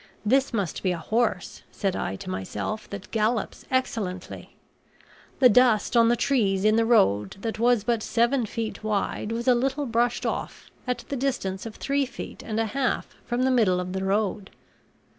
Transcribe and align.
This 0.25 0.51
must 0.51 0.81
be 0.81 0.91
a 0.93 0.97
horse, 0.97 1.61
said 1.71 1.95
I 1.95 2.15
to 2.15 2.29
myself, 2.31 2.89
that 2.89 3.11
gallops 3.11 3.65
excellently. 3.69 4.55
The 5.37 5.47
dust 5.47 5.95
on 5.95 6.09
the 6.09 6.15
trees 6.15 6.65
in 6.65 6.75
the 6.75 6.85
road 6.87 7.37
that 7.41 7.59
was 7.59 7.83
but 7.83 8.01
seven 8.01 8.47
feet 8.47 8.83
wide 8.83 9.31
was 9.31 9.47
a 9.47 9.53
little 9.53 9.85
brushed 9.85 10.25
off, 10.25 10.71
at 10.87 11.05
the 11.09 11.15
distance 11.15 11.67
of 11.67 11.75
three 11.75 12.07
feet 12.07 12.41
and 12.41 12.59
a 12.59 12.65
half 12.65 13.13
from 13.25 13.43
the 13.43 13.51
middle 13.51 13.79
of 13.79 13.93
the 13.93 14.03
road. 14.03 14.49